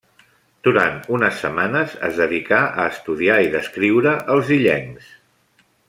Durant 0.67 0.95
unes 1.17 1.35
setmanes 1.43 1.93
es 2.09 2.15
dedicà 2.21 2.63
a 2.71 2.87
estudiar 2.95 3.37
i 3.49 3.53
descriure 3.59 4.15
els 4.37 4.51
illencs. 4.59 5.15